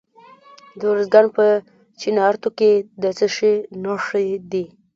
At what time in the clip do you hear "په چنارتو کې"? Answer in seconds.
1.35-2.71